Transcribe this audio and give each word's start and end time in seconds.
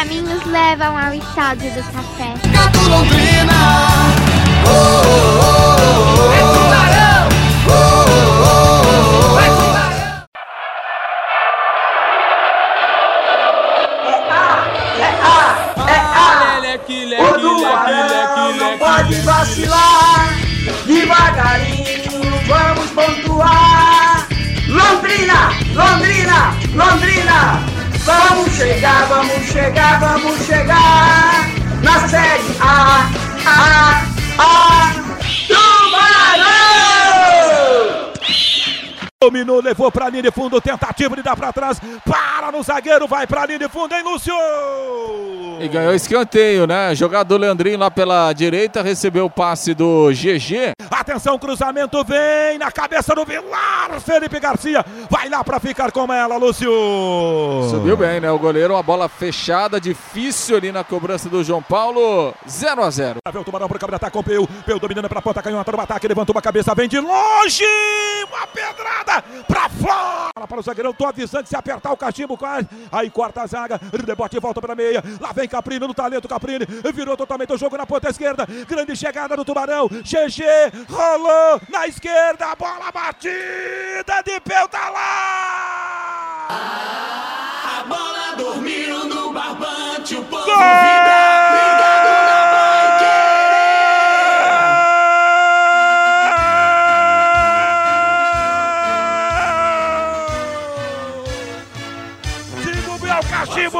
caminhos 0.00 0.42
levam 0.46 0.96
ao 0.96 1.12
estádio 1.12 1.70
do 1.72 1.82
café. 1.92 2.32
O 17.18 17.38
Tubarão 17.40 18.56
não 18.56 18.78
pode 18.78 19.14
vacilar. 19.20 20.30
Devagarinho 20.86 22.40
vamos 22.48 22.90
pontuar. 22.92 24.26
Londrina, 24.66 25.50
Londrina, 25.74 26.54
Londrina. 26.72 27.80
Vamos 28.04 28.52
chegar, 28.56 29.06
vamos 29.08 29.19
chegar, 29.70 30.00
vamos 30.00 30.09
Dominou, 39.30 39.62
levou 39.62 39.92
pra 39.92 40.08
linha 40.08 40.24
de 40.24 40.30
fundo, 40.32 40.60
tentativa 40.60 41.14
de 41.14 41.22
dar 41.22 41.36
pra 41.36 41.52
trás, 41.52 41.80
para 42.04 42.50
no 42.50 42.64
zagueiro, 42.64 43.06
vai 43.06 43.28
pra 43.28 43.46
linha 43.46 43.60
de 43.60 43.68
fundo, 43.68 43.94
hein, 43.94 44.02
Lúcio? 44.02 44.34
E 45.60 45.68
ganhou 45.68 45.94
escanteio, 45.94 46.66
né? 46.66 46.92
Jogador 46.96 47.38
Leandrinho 47.38 47.78
lá 47.78 47.88
pela 47.92 48.32
direita 48.32 48.82
recebeu 48.82 49.26
o 49.26 49.30
passe 49.30 49.72
do 49.72 50.10
GG. 50.10 50.72
Atenção, 50.90 51.38
cruzamento 51.38 52.04
vem 52.04 52.58
na 52.58 52.70
cabeça 52.70 53.14
do 53.14 53.24
Vilar, 53.24 54.00
Felipe 54.00 54.38
Garcia, 54.40 54.84
vai 55.08 55.28
lá 55.28 55.44
pra 55.44 55.60
ficar 55.60 55.92
com 55.92 56.12
ela, 56.12 56.36
Lúcio. 56.36 56.70
Subiu 57.70 57.96
bem, 57.96 58.20
né? 58.20 58.30
O 58.30 58.38
goleiro, 58.38 58.74
uma 58.74 58.82
bola 58.82 59.08
fechada, 59.08 59.80
difícil 59.80 60.56
ali 60.56 60.72
na 60.72 60.82
cobrança 60.82 61.28
do 61.28 61.42
João 61.44 61.62
Paulo. 61.62 62.34
0 62.48 62.82
a 62.82 62.90
0 62.90 63.18
Lá 63.24 63.32
vem 63.32 63.40
o 63.40 63.44
Tubarão 63.44 63.68
pro 63.68 63.78
câmera 63.78 63.96
ataque 63.96 64.12
com 64.12 64.18
o 64.18 64.24
Peu, 64.24 64.48
Peu 64.66 64.78
dominando 64.78 65.08
pra 65.08 65.22
ponta, 65.22 65.40
canhota 65.40 65.72
no 65.72 65.80
ataque, 65.80 66.08
levantou 66.08 66.34
uma 66.34 66.42
cabeça, 66.42 66.74
vem 66.74 66.88
de 66.88 66.98
longe, 66.98 67.64
uma 68.28 68.46
pedrada 68.48 69.19
pra 69.46 69.68
fora. 69.68 70.46
Para 70.46 70.60
o 70.60 70.62
zagueirão, 70.62 70.92
tô 70.92 71.06
avisando 71.06 71.46
se 71.46 71.56
apertar 71.56 71.92
o 71.92 71.96
cachimbo 71.96 72.36
quase. 72.36 72.68
Aí 72.90 73.10
corta 73.10 73.42
a 73.42 73.46
zaga, 73.46 73.80
rebote 74.06 74.36
e 74.36 74.40
volta 74.40 74.60
pra 74.60 74.74
meia. 74.74 75.02
Lá 75.20 75.32
vem 75.32 75.48
Caprino 75.48 75.86
no 75.86 75.94
talento, 75.94 76.28
Caprini 76.28 76.66
virou 76.94 77.16
totalmente 77.16 77.52
o 77.52 77.58
jogo 77.58 77.76
na 77.76 77.86
ponta 77.86 78.08
esquerda. 78.08 78.46
Grande 78.66 78.96
chegada 78.96 79.36
do 79.36 79.44
Tubarão. 79.44 79.88
GG 79.88 80.42
rolou 80.88 81.60
na 81.68 81.86
esquerda, 81.86 82.54
bola 82.56 82.90
batida 82.92 84.22
de 84.24 84.40
Peu 84.40 84.68
tá 84.68 84.90
lá. 84.90 86.48
A 86.48 87.84
bola 87.84 88.36
dormiu 88.36 89.04
no 89.04 89.32
barbante, 89.32 90.16
o 90.16 90.24
povo 90.24 90.44
Gol! 90.44 91.39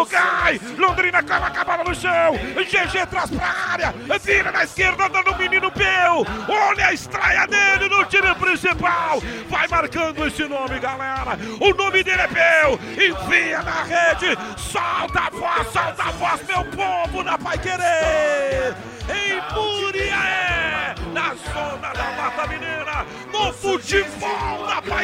Cai. 0.07 0.61
Londrina 0.77 1.23
coloca 1.23 1.61
a 1.61 1.65
bola 1.65 1.85
no 1.85 1.95
chão. 1.95 2.39
GG 2.57 3.07
traz 3.09 3.31
pra 3.31 3.55
área. 3.73 3.95
Vira 4.23 4.53
na 4.53 4.65
esquerda, 4.65 5.09
dando 5.09 5.33
o 5.33 5.39
menino 5.39 5.71
Peu. 5.71 6.27
Olha 6.49 6.87
a 6.87 6.93
estreia 6.93 7.47
dele 7.47 7.89
no 7.89 8.05
time 8.05 8.35
principal. 8.35 9.21
Vai 9.49 9.67
marcando 9.69 10.27
esse 10.27 10.45
nome, 10.45 10.79
galera. 10.79 11.39
O 11.61 11.75
nome 11.75 12.03
dele 12.03 12.23
é 12.23 12.29
Peu. 12.29 12.79
Enfia 12.93 13.63
na 13.63 13.83
rede. 13.83 14.37
Solta 14.57 15.21
a 15.21 15.31
voz, 15.31 15.73
solta 15.73 16.03
a 16.03 16.13
voz, 16.13 16.41
meu 16.47 16.65
povo, 16.65 17.23
na 17.23 17.39
Pai 17.39 17.59
Querer. 17.59 18.75
Em 19.09 19.55
Muriaé, 19.55 20.95
na 21.13 21.35
zona 21.53 21.93
da 21.93 22.13
Mata 22.13 22.47
Mineira. 22.47 23.07
No 23.33 23.53
futebol 23.53 24.67
da 24.67 24.83
Pai 24.83 25.00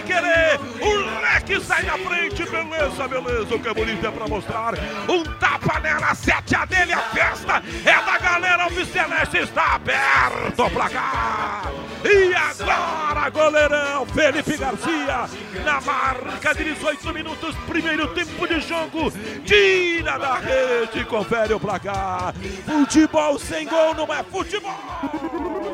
Beleza, 2.97 3.09
beleza. 3.09 3.55
O 3.55 3.61
que 3.61 3.69
é 3.69 3.75
bonito 3.75 4.07
é 4.07 4.11
pra 4.11 4.27
mostrar. 4.27 4.75
Um 5.09 5.23
tapa 5.39 5.79
nela, 5.81 6.15
sete 6.15 6.55
a 6.55 6.65
dele. 6.65 6.95
A 6.95 7.01
festa 7.01 7.63
é 7.85 8.05
da 8.05 8.19
galera. 8.19 8.67
O 8.69 8.87
Celeste 8.87 9.39
está 9.39 9.75
aberto 9.75 10.63
o 10.63 10.71
placar. 10.71 11.71
E 12.05 12.35
agora, 12.35 13.31
goleirão 13.31 14.07
Felipe 14.07 14.57
Garcia, 14.57 15.29
na 15.65 15.81
marca 15.81 16.55
de 16.55 16.65
18 16.65 17.13
minutos, 17.13 17.55
primeiro 17.67 18.09
tempo 18.09 18.47
de 18.47 18.61
jogo, 18.61 19.13
tira 19.45 20.19
da 20.19 20.37
rede, 20.37 21.05
confere 21.05 21.53
o 21.55 21.61
placar. 21.61 22.33
Futebol 22.65 23.39
sem 23.39 23.67
gol 23.67 23.95
não 23.95 24.13
é 24.15 24.23
futebol. 24.23 25.66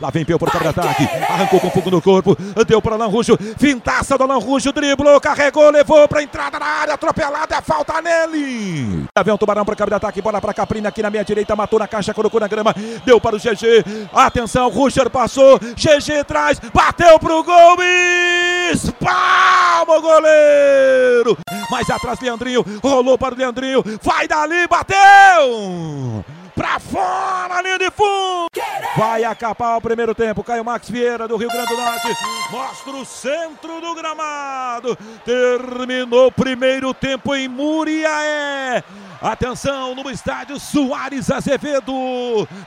Lá 0.00 0.10
vem 0.10 0.24
Peu 0.24 0.38
por 0.38 0.50
contra-ataque, 0.50 1.08
arrancou 1.28 1.60
com 1.60 1.70
fogo 1.70 1.88
no 1.88 2.02
corpo, 2.02 2.36
deu 2.66 2.82
para 2.82 2.96
Alan 2.96 3.06
Ruxo, 3.06 3.38
fintaça 3.56 4.18
do 4.18 4.24
Alan 4.24 4.38
Ruxo, 4.38 4.72
driblou, 4.72 5.20
carregou, 5.20 5.70
levou 5.70 6.08
para 6.08 6.22
entrada 6.22 6.58
na 6.58 6.66
área, 6.66 6.94
atropelada, 6.94 7.54
é 7.54 7.62
falta 7.62 8.02
nele. 8.02 9.06
Lá 9.16 9.22
vem 9.22 9.32
o 9.32 9.38
Tubarão 9.38 9.64
para 9.64 9.76
cabe 9.76 9.94
ataque, 9.94 10.20
bola 10.20 10.40
para 10.40 10.52
Caprina 10.52 10.88
aqui 10.88 11.00
na 11.00 11.10
minha 11.10 11.24
direita, 11.24 11.54
matou 11.54 11.78
na 11.78 11.86
caixa, 11.86 12.12
colocou 12.12 12.40
na 12.40 12.48
grama, 12.48 12.74
deu 13.04 13.20
para 13.20 13.36
o 13.36 13.38
GG, 13.38 13.84
atenção, 14.12 14.68
Ruxer 14.68 15.08
passou, 15.08 15.60
GG 15.60 16.24
traz, 16.26 16.58
bateu 16.58 17.16
pro 17.20 17.44
gol, 17.44 17.76
espalma 18.72 19.96
o 19.96 20.02
goleiro. 20.02 21.38
Mais 21.70 21.88
atrás, 21.88 22.18
Leandrinho, 22.20 22.64
rolou 22.82 23.16
para 23.16 23.34
o 23.34 23.38
Leandrinho, 23.38 23.84
vai 24.02 24.26
dali, 24.26 24.66
bateu! 24.66 26.24
Pra 26.54 26.78
fora, 26.78 27.62
linha 27.62 27.78
de 27.78 27.90
fundo! 27.90 28.63
Vai 28.96 29.24
acapar 29.24 29.76
o 29.76 29.80
primeiro 29.80 30.14
tempo. 30.14 30.44
Caio 30.44 30.64
Max 30.64 30.88
Vieira 30.88 31.26
do 31.26 31.36
Rio 31.36 31.50
Grande 31.50 31.68
do 31.68 31.76
Norte. 31.76 32.16
Mostra 32.50 32.92
o 32.92 33.04
centro 33.04 33.80
do 33.80 33.94
gramado. 33.94 34.96
Terminou 35.24 36.28
o 36.28 36.32
primeiro 36.32 36.94
tempo 36.94 37.34
em 37.34 37.48
Muriaé. 37.48 38.84
Atenção 39.20 39.94
no 39.94 40.10
estádio 40.10 40.58
Soares 40.58 41.30
Azevedo. 41.30 41.92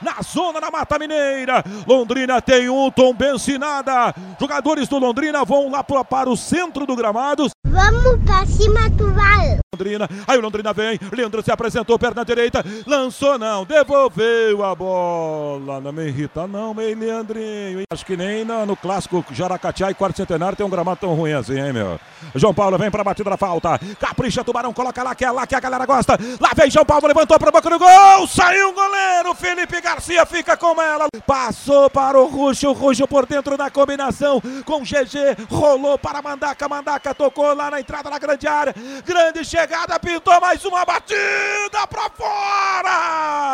Na 0.02 0.22
zona 0.22 0.60
da 0.60 0.70
Mata 0.70 0.98
Mineira. 0.98 1.64
Londrina 1.86 2.40
tem 2.40 2.68
um 2.68 2.90
tombense 2.90 3.58
nada. 3.58 4.14
Jogadores 4.40 4.88
do 4.88 4.98
Londrina 4.98 5.44
vão 5.44 5.70
lá 5.70 5.84
para 5.84 6.28
o 6.28 6.36
centro 6.36 6.86
do 6.86 6.96
gramado. 6.96 7.48
Vamos 7.66 8.24
pra 8.24 8.46
cima, 8.46 8.90
Tubarão. 8.96 9.58
Londrina, 9.78 10.08
aí 10.26 10.36
o 10.36 10.40
Londrina 10.40 10.72
vem, 10.72 10.98
Leandro 11.12 11.40
se 11.40 11.52
apresentou, 11.52 11.96
perna 11.98 12.24
direita, 12.24 12.64
lançou 12.84 13.38
não, 13.38 13.64
devolveu 13.64 14.64
a 14.64 14.74
bola, 14.74 15.80
não 15.80 15.92
me 15.92 16.08
irrita 16.08 16.48
não, 16.48 16.74
meio 16.74 16.98
Leandrinho, 16.98 17.82
acho 17.92 18.04
que 18.04 18.16
nem 18.16 18.44
no, 18.44 18.66
no 18.66 18.74
clássico 18.74 19.24
Jaracatiá 19.30 19.90
e 19.90 19.94
quarto 19.94 20.16
centenário 20.16 20.56
tem 20.56 20.66
um 20.66 20.70
gramado 20.70 20.98
tão 21.00 21.14
ruim 21.14 21.32
assim, 21.32 21.60
hein 21.60 21.72
meu? 21.72 22.00
João 22.34 22.52
Paulo 22.52 22.76
vem 22.76 22.90
pra 22.90 23.04
batida 23.04 23.30
da 23.30 23.36
falta, 23.36 23.78
capricha 24.00 24.42
Tubarão, 24.42 24.72
coloca 24.72 25.00
lá 25.00 25.14
que 25.14 25.24
é 25.24 25.30
lá 25.30 25.46
que 25.46 25.54
a 25.54 25.60
galera 25.60 25.86
gosta, 25.86 26.18
lá 26.40 26.47
vem 26.54 26.70
João 26.70 26.84
Paulo, 26.84 27.06
levantou 27.06 27.38
pra 27.38 27.50
boca 27.50 27.70
do 27.70 27.78
gol, 27.78 28.26
saiu 28.26 28.70
o 28.70 28.72
goleiro, 28.72 29.34
Felipe 29.34 29.80
Garcia 29.80 30.24
fica 30.26 30.56
com 30.56 30.80
ela, 30.80 31.06
passou 31.26 31.88
para 31.90 32.18
o 32.18 32.26
Ruxo, 32.26 32.68
o 32.68 32.72
Ruxo 32.72 33.06
por 33.06 33.26
dentro 33.26 33.56
da 33.56 33.70
combinação 33.70 34.40
com 34.64 34.82
GG, 34.82 35.46
rolou 35.50 35.98
para 35.98 36.22
Mandaca, 36.22 36.68
Mandaca 36.68 37.14
tocou 37.14 37.54
lá 37.54 37.70
na 37.70 37.80
entrada 37.80 38.10
da 38.10 38.18
grande 38.18 38.46
área, 38.46 38.74
grande 39.04 39.44
chegada, 39.44 39.98
pintou 39.98 40.40
mais 40.40 40.64
uma 40.64 40.84
batida 40.84 41.86
pra 41.88 42.10
fora! 42.10 43.48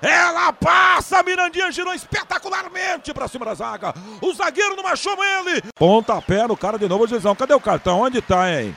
Ela 0.00 0.52
passa, 0.52 1.22
Mirandinha 1.24 1.72
girou 1.72 1.92
espetacularmente 1.92 3.12
pra 3.12 3.26
cima 3.26 3.44
da 3.44 3.54
zaga. 3.54 3.92
O 4.22 4.32
zagueiro 4.32 4.76
não 4.76 4.86
achou 4.86 5.16
ele. 5.24 5.60
Pontapé 5.74 6.46
no 6.46 6.56
cara 6.56 6.78
de 6.78 6.88
novo, 6.88 7.08
Gizão. 7.08 7.34
Cadê 7.34 7.52
o 7.52 7.60
cartão? 7.60 8.02
Onde 8.02 8.22
tá, 8.22 8.48
hein? 8.48 8.76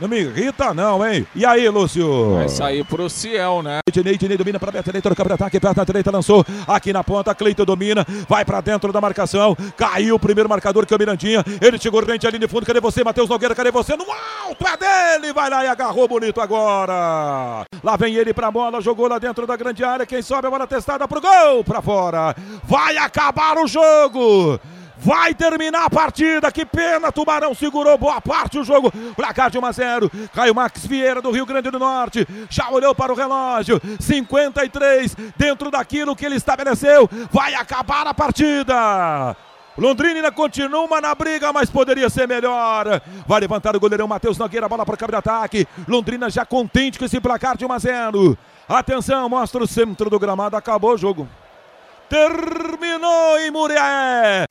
Não 0.00 0.08
me 0.08 0.18
irrita, 0.20 0.74
não, 0.74 1.06
hein? 1.06 1.24
E 1.36 1.46
aí, 1.46 1.68
Lúcio? 1.68 2.34
Vai 2.34 2.48
sair 2.48 2.84
pro 2.84 3.08
Ciel, 3.08 3.62
né? 3.62 3.78
Ednei, 3.88 4.14
Ednei 4.14 4.36
domina 4.36 4.58
para 4.58 4.72
Beto 4.72 4.90
Eleitor, 4.90 5.14
câmera 5.14 5.36
ataque, 5.36 5.60
perto 5.60 5.76
na 5.76 5.84
direita, 5.84 6.10
lançou 6.10 6.44
aqui 6.66 6.92
na 6.92 7.04
ponta, 7.04 7.32
Cleiton 7.32 7.64
domina, 7.64 8.04
vai 8.28 8.44
para 8.44 8.60
dentro 8.60 8.92
da 8.92 9.00
marcação, 9.00 9.56
caiu 9.76 10.16
o 10.16 10.18
primeiro 10.18 10.48
marcador 10.48 10.84
que 10.84 10.92
é 10.92 10.96
o 10.96 10.98
Mirandinha, 10.98 11.44
ele 11.60 11.78
chegou 11.78 12.04
rente 12.04 12.26
ali 12.26 12.40
de 12.40 12.48
fundo, 12.48 12.66
cadê 12.66 12.80
você, 12.80 13.04
Matheus 13.04 13.28
Nogueira, 13.28 13.54
cadê 13.54 13.70
você? 13.70 13.96
No 13.96 14.04
alto, 14.04 14.66
é 14.66 15.18
dele, 15.20 15.32
vai 15.32 15.48
lá 15.48 15.64
e 15.64 15.68
agarrou 15.68 16.08
bonito 16.08 16.40
agora. 16.40 17.64
Lá 17.82 17.96
vem 17.96 18.16
ele 18.16 18.34
pra 18.34 18.50
bola, 18.50 18.80
jogou 18.80 19.06
lá 19.06 19.20
dentro 19.20 19.46
da 19.46 19.56
grande 19.56 19.84
área, 19.84 20.04
quem 20.04 20.22
sobe 20.22 20.48
a 20.48 20.50
bola 20.50 20.66
testada 20.66 21.06
pro 21.06 21.20
gol, 21.20 21.62
pra 21.62 21.80
fora. 21.80 22.34
Vai 22.64 22.96
acabar 22.96 23.58
o 23.58 23.68
jogo. 23.68 24.58
Vai 25.04 25.34
terminar 25.34 25.84
a 25.84 25.90
partida, 25.90 26.50
que 26.50 26.64
pena, 26.64 27.12
Tubarão 27.12 27.54
segurou 27.54 27.98
boa 27.98 28.22
parte 28.22 28.56
do 28.58 28.64
jogo, 28.64 28.90
placar 29.14 29.50
de 29.50 29.58
1 29.58 29.66
a 29.66 29.72
0, 29.72 30.10
Caio 30.32 30.54
Max 30.54 30.86
Vieira 30.86 31.20
do 31.20 31.30
Rio 31.30 31.44
Grande 31.44 31.70
do 31.70 31.78
Norte, 31.78 32.26
já 32.48 32.70
olhou 32.70 32.94
para 32.94 33.12
o 33.12 33.16
relógio, 33.16 33.78
53, 34.00 35.14
dentro 35.36 35.70
daquilo 35.70 36.16
que 36.16 36.24
ele 36.24 36.36
estabeleceu, 36.36 37.06
vai 37.30 37.54
acabar 37.54 38.06
a 38.06 38.14
partida, 38.14 39.36
Londrina 39.76 40.32
continua 40.32 41.00
na 41.02 41.14
briga, 41.14 41.52
mas 41.52 41.68
poderia 41.68 42.08
ser 42.08 42.28
melhor. 42.28 43.02
Vai 43.26 43.40
levantar 43.40 43.74
o 43.74 43.80
goleirão 43.80 44.06
Matheus 44.06 44.38
Nogueira, 44.38 44.68
bola 44.68 44.86
para 44.86 44.94
o 44.94 45.08
de 45.08 45.16
ataque. 45.16 45.68
Londrina 45.88 46.30
já 46.30 46.46
contente 46.46 46.96
com 46.96 47.04
esse 47.04 47.20
placar 47.20 47.56
de 47.56 47.66
1 47.66 47.72
a 47.72 47.78
0. 47.78 48.38
Atenção, 48.68 49.28
mostra 49.28 49.62
o 49.62 49.66
centro 49.66 50.08
do 50.08 50.18
gramado, 50.18 50.56
acabou 50.56 50.94
o 50.94 50.96
jogo. 50.96 51.28
Terminou 52.08 53.38
em 53.40 53.50
Murié. 53.50 54.46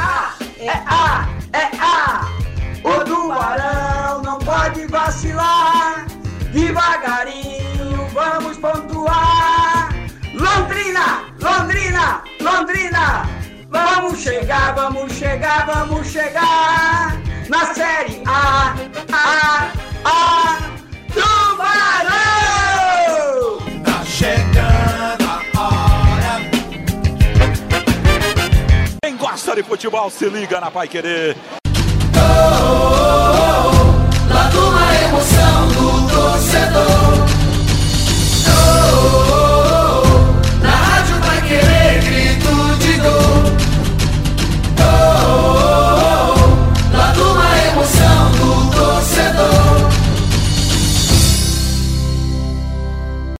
A, 0.00 0.34
é 0.58 0.70
A, 0.86 1.28
é 1.52 1.70
A. 1.78 2.26
O 2.82 3.04
Tubarão 3.04 4.22
não 4.22 4.38
pode 4.38 4.86
vacilar. 4.86 6.06
Devagarinho 6.52 8.08
vamos 8.12 8.56
pontuar. 8.56 9.90
Londrina, 10.34 11.24
Londrina, 11.40 12.22
Londrina. 12.40 13.28
Vamos 13.68 14.20
chegar, 14.20 14.74
vamos 14.74 15.12
chegar, 15.12 15.66
vamos 15.66 16.06
chegar. 16.06 17.16
Na 17.48 17.74
Série 17.74 18.22
A, 18.26 18.74
A, 19.12 19.70
A. 20.04 20.39
gosta 29.50 29.56
de 29.56 29.62
futebol, 29.62 30.10
se 30.10 30.28
liga 30.28 30.60
na 30.60 30.70
Pai 30.70 30.86
Querer. 30.86 31.36
Oh, 32.14 32.20
oh, 32.20 33.34
oh, 33.34 33.70
oh, 33.72 34.32
lá 34.32 34.48
de 34.48 34.58
uma 34.58 34.94
emoção 35.08 35.68
do 35.68 36.08
torcedor. 36.14 37.39